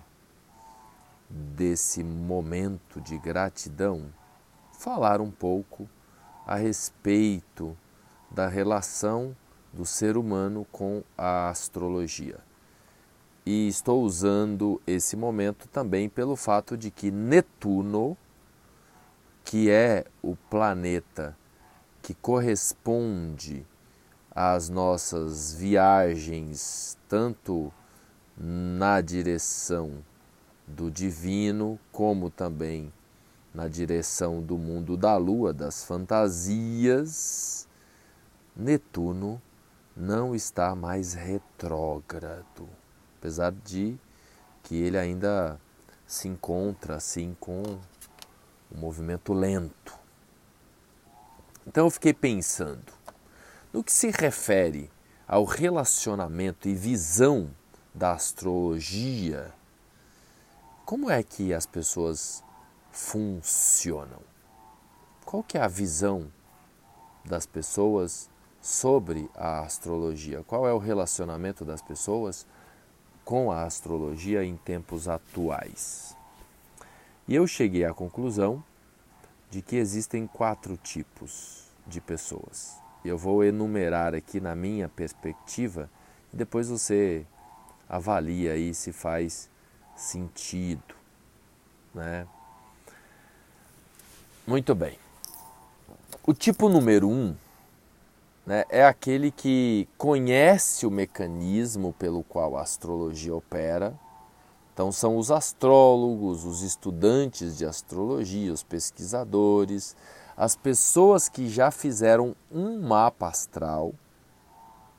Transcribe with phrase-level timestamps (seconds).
[1.29, 4.13] desse momento de gratidão,
[4.71, 5.89] falar um pouco
[6.47, 7.77] a respeito
[8.31, 9.35] da relação
[9.73, 12.39] do ser humano com a astrologia.
[13.45, 18.15] E estou usando esse momento também pelo fato de que Netuno,
[19.43, 21.37] que é o planeta
[22.01, 23.65] que corresponde
[24.31, 27.73] às nossas viagens, tanto
[28.37, 30.01] na direção
[30.65, 32.93] do divino, como também
[33.57, 37.67] na direção do mundo da lua, das fantasias,
[38.55, 39.41] Netuno
[39.95, 42.69] não está mais retrógrado,
[43.17, 43.97] apesar de
[44.61, 45.59] que ele ainda
[46.05, 47.63] se encontra assim com
[48.71, 49.97] um movimento lento.
[51.65, 52.93] Então eu fiquei pensando,
[53.73, 54.87] no que se refere
[55.27, 57.49] ao relacionamento e visão
[57.91, 59.51] da astrologia,
[60.85, 62.43] como é que as pessoas
[62.97, 64.21] funcionam.
[65.23, 66.31] Qual que é a visão
[67.23, 68.27] das pessoas
[68.59, 70.43] sobre a astrologia?
[70.47, 72.47] Qual é o relacionamento das pessoas
[73.23, 76.17] com a astrologia em tempos atuais?
[77.27, 78.63] E eu cheguei à conclusão
[79.51, 82.81] de que existem quatro tipos de pessoas.
[83.05, 85.87] Eu vou enumerar aqui na minha perspectiva
[86.33, 87.27] e depois você
[87.87, 89.51] avalia aí se faz
[89.95, 90.95] sentido,
[91.93, 92.27] né?
[94.47, 94.97] Muito bem.
[96.25, 97.35] O tipo número um
[98.45, 103.93] né, é aquele que conhece o mecanismo pelo qual a astrologia opera.
[104.73, 109.97] Então, são os astrólogos, os estudantes de astrologia, os pesquisadores,
[110.37, 113.93] as pessoas que já fizeram um mapa astral,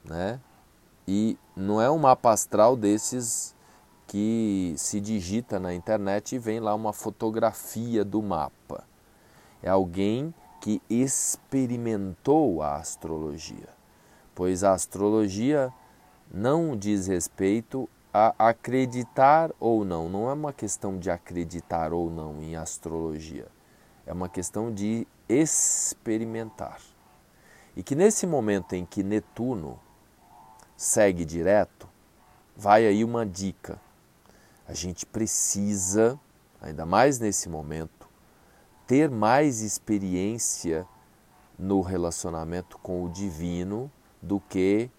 [0.04, 0.38] né?
[1.06, 3.54] E não é um mapa astral desses
[4.06, 8.84] que se digita na internet e vem lá uma fotografia do mapa
[9.62, 13.68] é alguém que experimentou a astrologia,
[14.34, 15.72] pois a astrologia
[16.30, 22.42] não diz respeito a acreditar ou não, não é uma questão de acreditar ou não
[22.42, 23.46] em astrologia,
[24.06, 26.80] é uma questão de experimentar.
[27.76, 29.78] E que nesse momento em que Netuno
[30.76, 31.88] segue direto,
[32.56, 33.80] vai aí uma dica.
[34.66, 36.18] A gente precisa,
[36.60, 37.97] ainda mais nesse momento,
[38.88, 40.88] ter mais experiência
[41.58, 43.92] no relacionamento com o divino
[44.22, 44.90] do que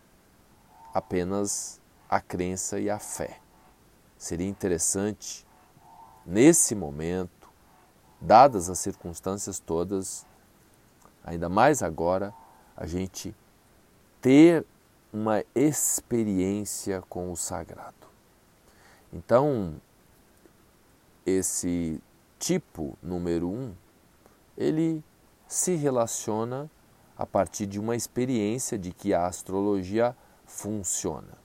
[0.93, 3.39] apenas a crença e a fé.
[4.15, 5.43] Seria interessante,
[6.23, 7.49] nesse momento,
[8.21, 10.23] dadas as circunstâncias todas,
[11.23, 12.31] ainda mais agora,
[12.77, 13.35] a gente
[14.21, 14.63] ter
[15.11, 17.95] uma experiência com o sagrado.
[19.11, 19.81] Então,
[21.25, 21.99] esse
[22.39, 23.73] tipo número um,
[24.57, 25.03] ele
[25.47, 26.69] se relaciona
[27.17, 30.15] a partir de uma experiência de que a astrologia
[30.45, 31.37] funciona.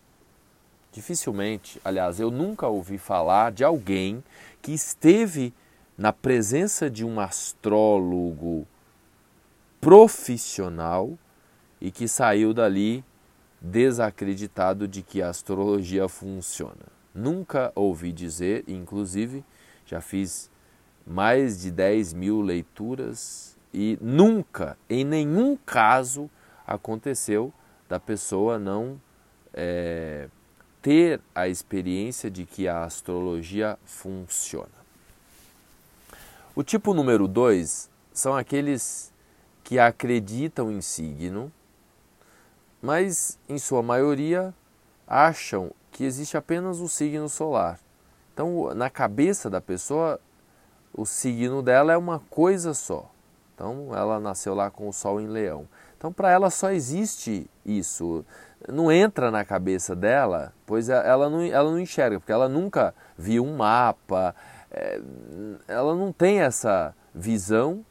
[0.93, 4.23] Dificilmente, aliás, eu nunca ouvi falar de alguém
[4.63, 5.53] que esteve
[5.99, 8.67] na presença de um astrólogo
[9.81, 11.19] profissional
[11.81, 13.05] e que saiu dali
[13.61, 16.87] desacreditado de que a astrologia funciona.
[17.13, 19.45] Nunca ouvi dizer, inclusive
[19.87, 20.51] já fiz
[21.07, 26.31] mais de 10 mil leituras e nunca, em nenhum caso,
[26.67, 27.53] aconteceu
[27.89, 29.01] da pessoa não
[29.53, 30.29] é,
[30.81, 34.85] ter a experiência de que a astrologia funciona.
[36.55, 39.13] O tipo número dois são aqueles
[39.65, 41.51] que acreditam em signo,
[42.81, 44.55] mas em sua maioria
[45.07, 47.81] acham que existe apenas o signo solar.
[48.33, 50.21] Então, na cabeça da pessoa,
[50.95, 53.11] o signo dela é uma coisa só.
[53.55, 55.69] Então, ela nasceu lá com o Sol em Leão.
[55.97, 58.25] Então, para ela só existe isso
[58.73, 62.95] não entra na cabeça dela, pois é, ela não, ela não enxerga, porque ela nunca
[63.17, 64.35] viu um mapa,
[64.71, 65.01] é,
[65.69, 67.85] ela não tem essa visão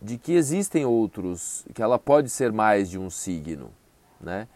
[0.00, 3.70] de que existem outros, que ela pode ser mais de um signo,
[4.20, 4.46] né?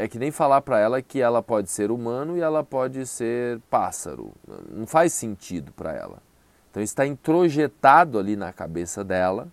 [0.00, 3.60] É que nem falar para ela que ela pode ser humano e ela pode ser
[3.68, 4.32] pássaro.
[4.72, 6.22] Não faz sentido para ela.
[6.70, 9.48] Então está introjetado ali na cabeça dela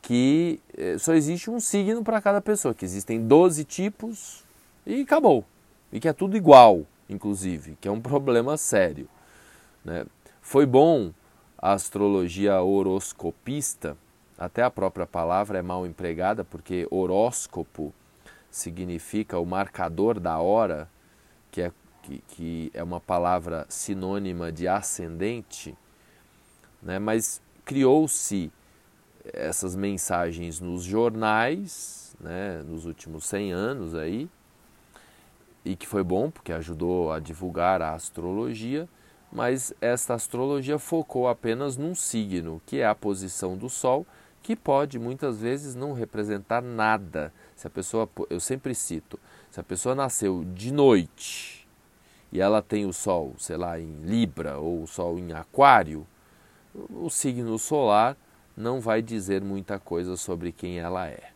[0.00, 4.44] que eh, só existe um signo para cada pessoa, que existem 12 tipos
[4.84, 5.44] e acabou.
[5.90, 9.08] E que é tudo igual, inclusive, que é um problema sério.
[9.82, 10.04] Né?
[10.42, 11.10] Foi bom
[11.56, 13.96] a astrologia horoscopista,
[14.36, 17.90] até a própria palavra é mal empregada, porque horóscopo
[18.50, 20.86] significa o marcador da hora,
[21.50, 21.72] que é,
[22.02, 25.74] que, que é uma palavra sinônima de ascendente,
[26.84, 26.98] né?
[26.98, 28.52] mas criou-se
[29.32, 34.28] essas mensagens nos jornais, né, nos últimos 100 anos aí,
[35.64, 38.86] e que foi bom porque ajudou a divulgar a astrologia,
[39.32, 44.06] mas esta astrologia focou apenas num signo, que é a posição do Sol,
[44.42, 47.32] que pode muitas vezes não representar nada.
[47.56, 49.18] Se a pessoa, eu sempre cito,
[49.50, 51.66] se a pessoa nasceu de noite
[52.30, 56.06] e ela tem o Sol, sei lá, em Libra ou o Sol em Aquário,
[56.74, 58.16] o signo solar
[58.56, 61.30] não vai dizer muita coisa sobre quem ela é.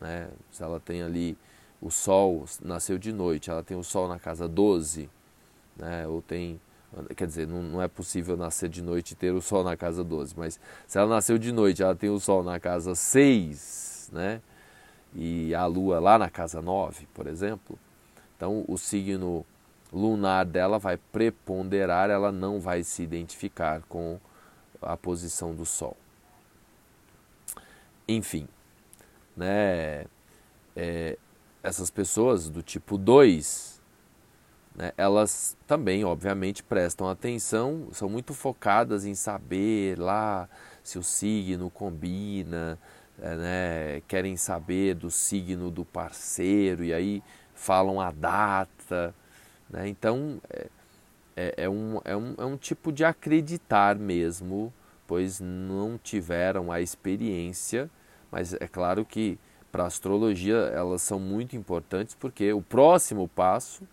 [0.00, 0.28] Né?
[0.50, 1.36] Se ela tem ali
[1.80, 5.08] o Sol, nasceu de noite, ela tem o Sol na casa 12,
[5.76, 6.06] né?
[6.06, 6.60] ou tem.
[7.14, 10.02] Quer dizer, não, não, é possível nascer de noite e ter o Sol na casa
[10.02, 14.40] 12, mas se ela nasceu de noite, ela tem o Sol na casa 6, né?
[15.14, 17.78] e a Lua lá na casa 9, por exemplo,
[18.36, 19.44] então o signo
[19.92, 24.18] lunar dela vai preponderar, ela não vai se identificar com
[24.82, 25.96] a posição do Sol.
[28.06, 28.48] Enfim,
[29.36, 30.06] né,
[30.74, 31.18] é,
[31.62, 33.80] essas pessoas do tipo 2,
[34.74, 40.48] né, elas também, obviamente, prestam atenção, são muito focadas em saber lá
[40.82, 42.78] se o signo combina,
[43.20, 47.22] é, né, querem saber do signo do parceiro e aí
[47.54, 49.14] falam a data.
[49.68, 50.68] Né, então, é,
[51.38, 54.72] é, é, um, é, um, é um tipo de acreditar mesmo,
[55.06, 57.90] pois não tiveram a experiência
[58.30, 59.38] mas é claro que
[59.72, 63.86] para a astrologia elas são muito importantes porque o próximo passo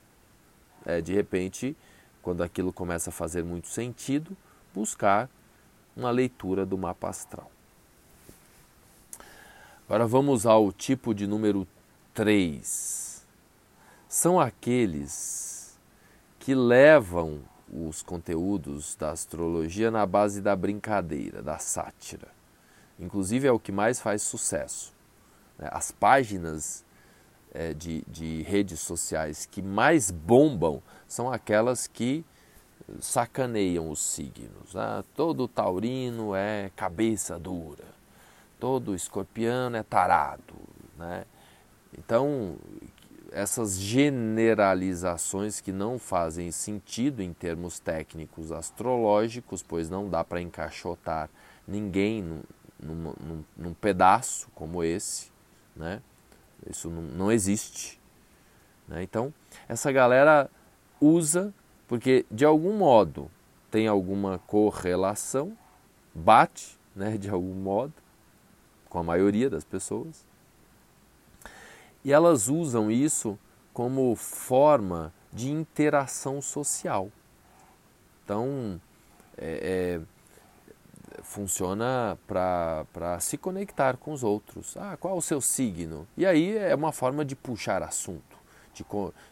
[0.85, 1.75] é, de repente,
[2.21, 4.37] quando aquilo começa a fazer muito sentido,
[4.73, 5.29] buscar
[5.95, 7.49] uma leitura do mapa astral.
[9.87, 11.67] Agora vamos ao tipo de número
[12.13, 13.25] 3.
[14.07, 15.54] São aqueles
[16.45, 17.41] que levam
[17.73, 22.27] os conteúdos da astrologia na base da brincadeira, da sátira.
[22.99, 24.93] Inclusive é o que mais faz sucesso.
[25.57, 25.67] Né?
[25.71, 26.85] As páginas
[27.51, 32.23] é, de, de redes sociais que mais bombam são aquelas que
[32.99, 34.75] sacaneiam os signos.
[34.75, 37.85] Ah, todo taurino é cabeça dura,
[38.59, 40.53] todo escorpiano é tarado.
[40.95, 41.25] Né?
[41.97, 42.55] Então,
[43.35, 51.29] essas generalizações que não fazem sentido em termos técnicos astrológicos, pois não dá para encaixotar
[51.67, 52.41] ninguém num,
[52.79, 55.29] num, num pedaço como esse,
[55.75, 56.01] né?
[56.69, 57.99] Isso não, não existe.
[58.87, 59.03] Né?
[59.03, 59.33] Então,
[59.67, 60.49] essa galera
[61.01, 61.53] usa
[61.89, 63.29] porque de algum modo
[63.69, 65.57] tem alguma correlação,
[66.13, 67.93] bate né, de algum modo
[68.87, 70.25] com a maioria das pessoas.
[72.05, 73.37] E elas usam isso
[73.73, 77.09] como forma de interação social.
[78.23, 78.79] Então,
[79.35, 79.99] é,
[81.17, 84.77] é, funciona para se conectar com os outros.
[84.77, 86.07] Ah, qual é o seu signo?
[86.15, 88.37] E aí é uma forma de puxar assunto,
[88.71, 88.85] de,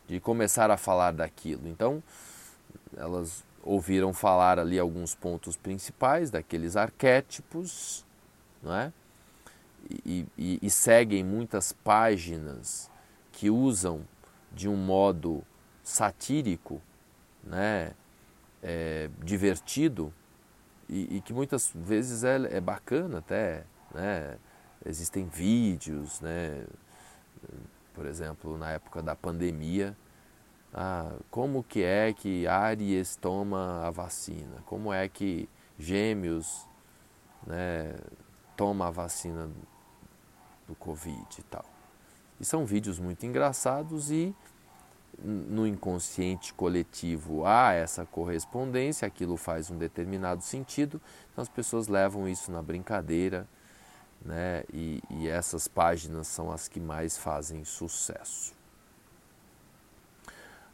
[0.08, 1.68] de começar a falar daquilo.
[1.68, 2.02] Então,
[2.98, 8.04] elas ouviram falar ali alguns pontos principais daqueles arquétipos,
[8.64, 8.92] não é?
[10.06, 12.90] E, e, e seguem muitas páginas
[13.32, 14.02] que usam
[14.52, 15.44] de um modo
[15.84, 16.82] satírico,
[17.44, 17.94] né,
[18.62, 20.14] é, divertido
[20.88, 24.38] e, e, que muitas vezes é, é bacana até, né?
[24.86, 26.66] Existem vídeos, né?
[27.94, 29.96] Por exemplo, na época da pandemia,
[30.74, 34.62] ah, como que é que Aries toma a vacina?
[34.66, 35.48] Como é que
[35.78, 36.68] Gêmeos
[37.46, 37.96] né,
[38.56, 39.50] toma a vacina
[40.68, 41.66] do Covid e tal?
[42.40, 44.36] E são vídeos muito engraçados e
[45.24, 51.00] no inconsciente coletivo há essa correspondência, aquilo faz um determinado sentido,
[51.32, 53.48] então as pessoas levam isso na brincadeira,
[54.24, 54.64] né?
[54.74, 58.54] E, e essas páginas são as que mais fazem sucesso.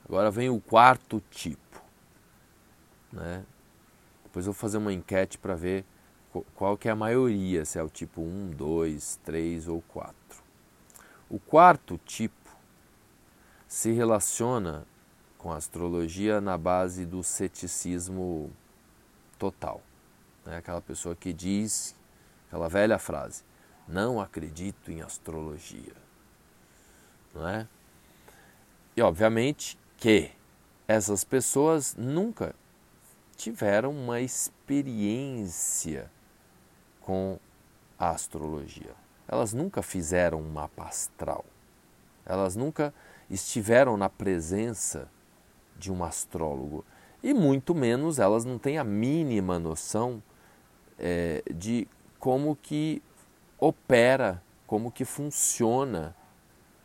[0.06, 1.82] Agora vem o quarto tipo,
[3.12, 3.44] né?
[4.24, 5.84] Depois eu vou fazer uma enquete para ver
[6.56, 10.16] qual que é a maioria, se é o tipo 1, 2, 3 ou 4.
[11.30, 12.50] O quarto tipo
[13.68, 14.86] se relaciona
[15.38, 18.52] com a astrologia na base do ceticismo
[19.38, 19.82] total.
[20.46, 21.96] É aquela pessoa que diz
[22.48, 23.44] aquela velha frase:
[23.88, 25.96] não acredito em astrologia.
[27.34, 27.68] Não é?
[28.96, 30.32] E obviamente que
[30.88, 32.56] essas pessoas nunca
[33.38, 36.12] tiveram uma experiência
[37.10, 37.40] com
[37.98, 38.94] a astrologia.
[39.28, 41.44] Elas nunca fizeram um mapa astral.
[42.24, 42.94] Elas nunca
[43.32, 45.10] estiveram na presença
[45.76, 46.86] de um astrólogo.
[47.24, 50.22] E muito menos elas não têm a mínima noção
[51.00, 51.88] é, de
[52.20, 53.02] como que
[53.58, 56.16] opera, como que funciona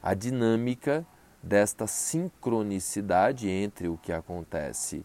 [0.03, 1.07] a dinâmica
[1.43, 5.05] desta sincronicidade entre o que acontece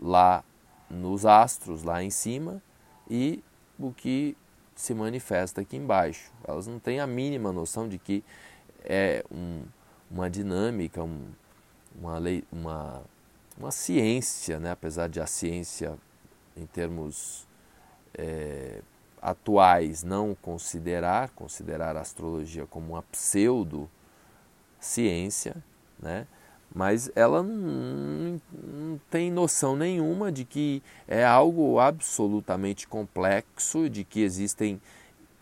[0.00, 0.42] lá
[0.88, 2.62] nos astros, lá em cima,
[3.10, 3.44] e
[3.78, 4.36] o que
[4.74, 6.32] se manifesta aqui embaixo.
[6.46, 8.24] Elas não têm a mínima noção de que
[8.84, 9.62] é um,
[10.10, 11.26] uma dinâmica, um,
[11.98, 13.02] uma, lei, uma,
[13.58, 14.70] uma ciência, né?
[14.70, 15.98] apesar de a ciência,
[16.56, 17.46] em termos
[18.14, 18.80] é,
[19.20, 25.56] atuais, não considerar, considerar a astrologia como uma pseudo-ciência,
[25.98, 26.26] né?
[26.74, 34.22] Mas ela não, não, tem noção nenhuma de que é algo absolutamente complexo, de que
[34.22, 34.80] existem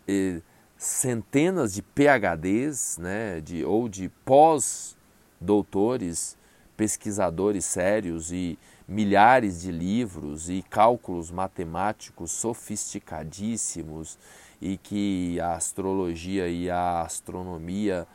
[0.07, 0.41] eh,
[0.77, 6.37] centenas de PhDs, né, de, ou de pós-doutores,
[6.75, 8.57] pesquisadores sérios e
[8.87, 14.17] milhares de livros e cálculos matemáticos sofisticadíssimos
[14.61, 18.05] e que a astrologia e a astronomia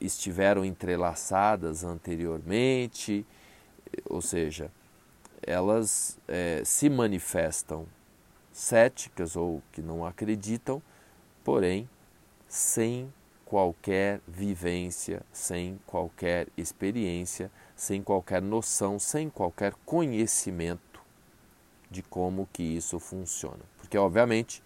[0.00, 3.26] estiveram entrelaçadas anteriormente,
[4.04, 4.70] ou seja,
[5.42, 7.86] elas eh, se manifestam
[8.52, 10.82] céticas ou que não acreditam
[11.48, 11.88] porém
[12.46, 13.10] sem
[13.46, 21.00] qualquer vivência, sem qualquer experiência, sem qualquer noção, sem qualquer conhecimento
[21.90, 23.60] de como que isso funciona.
[23.78, 24.62] Porque obviamente,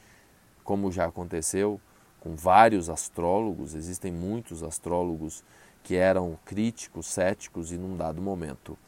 [0.64, 1.80] como já aconteceu
[2.22, 5.42] com vários astrólogos, existem muitos astrólogos
[5.82, 8.78] que eram críticos, céticos e num dado momento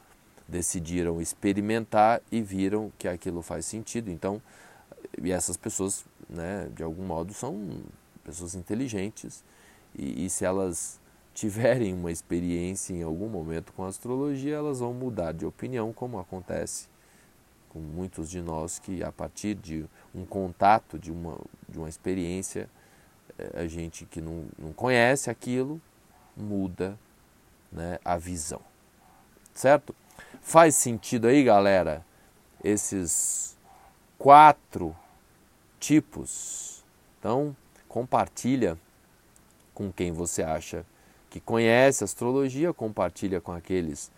[0.47, 4.09] decidiram experimentar e viram que aquilo faz sentido.
[4.09, 4.41] Então,
[5.21, 7.81] e essas pessoas né, de algum modo, são
[8.23, 9.43] pessoas inteligentes
[9.93, 10.97] e, e se elas
[11.33, 16.87] tiverem uma experiência em algum momento com astrologia, elas vão mudar de opinião, como acontece
[17.67, 21.37] com muitos de nós que a partir de um contato, de uma,
[21.67, 22.69] de uma experiência,
[23.53, 25.81] a gente que não, não conhece aquilo
[26.35, 26.97] muda
[27.71, 28.61] né, a visão.
[29.53, 29.95] Certo?
[30.41, 32.05] Faz sentido aí, galera,
[32.63, 33.57] esses
[34.17, 34.95] quatro
[35.79, 36.83] tipos.
[37.19, 37.55] Então,
[37.87, 38.77] compartilha
[39.73, 40.85] com quem você acha
[41.29, 44.11] que conhece astrologia, compartilha com aqueles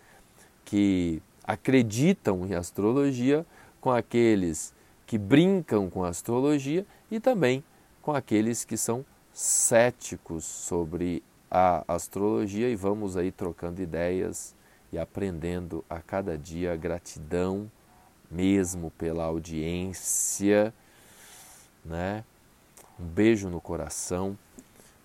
[0.64, 3.44] que acreditam em astrologia,
[3.80, 4.72] com aqueles
[5.06, 7.64] que brincam com astrologia e também
[8.08, 14.54] com aqueles que são céticos sobre a astrologia e vamos aí trocando ideias
[14.90, 17.70] e aprendendo a cada dia gratidão
[18.30, 20.72] mesmo pela audiência
[21.84, 22.24] né?
[22.98, 24.38] Um beijo no coração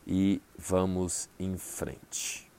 [0.08, 2.53] e vamos em frente.